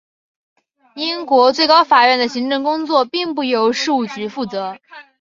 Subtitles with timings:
[0.95, 4.79] 英国最高法院的行政工作并不由事务局负责。